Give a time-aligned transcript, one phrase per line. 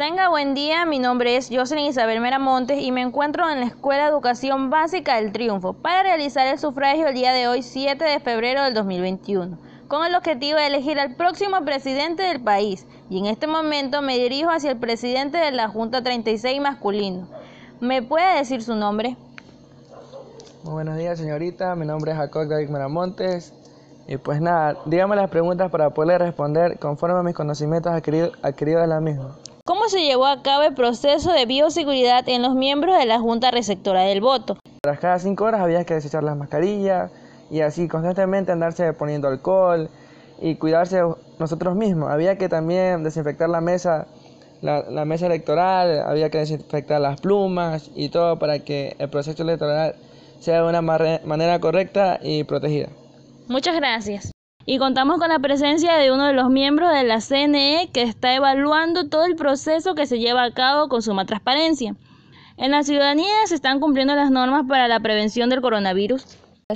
[0.00, 4.08] Tenga buen día, mi nombre es Jocelyn Isabel Meramontes y me encuentro en la Escuela
[4.08, 8.64] Educación Básica del Triunfo para realizar el sufragio el día de hoy, 7 de febrero
[8.64, 9.58] del 2021,
[9.88, 12.86] con el objetivo de elegir al próximo presidente del país.
[13.10, 17.28] Y en este momento me dirijo hacia el presidente de la Junta 36 masculino.
[17.78, 19.18] ¿Me puede decir su nombre?
[20.64, 21.74] Muy buenos días, señorita.
[21.74, 23.52] Mi nombre es Jacob David Meramontes.
[24.08, 28.86] Y pues nada, dígame las preguntas para poder responder conforme a mis conocimientos adquiridos de
[28.86, 29.36] la misma.
[29.90, 33.50] ¿Cómo se llevó a cabo el proceso de bioseguridad en los miembros de la Junta
[33.50, 34.56] Receptora del Voto?
[34.82, 37.10] Tras cada cinco horas había que desechar las mascarillas
[37.50, 39.90] y así constantemente andarse poniendo alcohol
[40.40, 41.00] y cuidarse
[41.40, 42.08] nosotros mismos.
[42.08, 44.06] Había que también desinfectar la mesa,
[44.60, 49.42] la, la mesa electoral, había que desinfectar las plumas y todo para que el proceso
[49.42, 49.96] electoral
[50.38, 52.90] sea de una manera correcta y protegida.
[53.48, 54.30] Muchas gracias.
[54.66, 58.34] Y contamos con la presencia de uno de los miembros de la CNE que está
[58.34, 61.96] evaluando todo el proceso que se lleva a cabo con suma transparencia.
[62.56, 66.24] En la ciudadanía se están cumpliendo las normas para la prevención del coronavirus.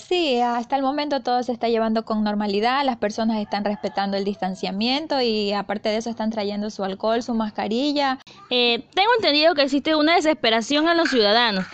[0.00, 4.24] Sí, hasta el momento todo se está llevando con normalidad, las personas están respetando el
[4.24, 8.18] distanciamiento y aparte de eso están trayendo su alcohol, su mascarilla.
[8.50, 11.66] Eh, tengo entendido que existe una desesperación en los ciudadanos.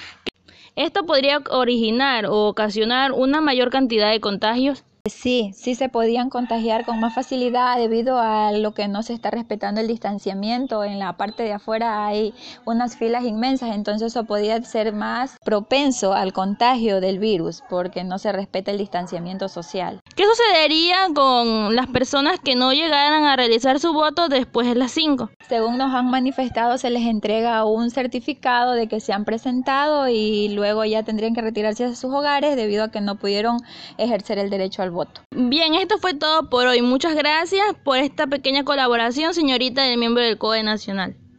[0.76, 4.84] Esto podría originar o ocasionar una mayor cantidad de contagios.
[5.04, 9.30] Sí, sí se podían contagiar con más facilidad debido a lo que no se está
[9.30, 10.84] respetando el distanciamiento.
[10.84, 12.34] En la parte de afuera hay
[12.66, 18.18] unas filas inmensas, entonces eso podía ser más propenso al contagio del virus porque no
[18.18, 20.00] se respeta el distanciamiento social.
[20.16, 24.92] ¿Qué sucedería con las personas que no llegaran a realizar su voto después de las
[24.92, 25.30] 5?
[25.48, 30.50] Según nos han manifestado, se les entrega un certificado de que se han presentado y
[30.50, 33.58] luego ya tendrían que retirarse de sus hogares debido a que no pudieron
[33.96, 35.22] ejercer el derecho voto.
[35.30, 36.82] Bien, esto fue todo por hoy.
[36.82, 41.16] Muchas gracias por esta pequeña colaboración, señorita del miembro del CODE Nacional.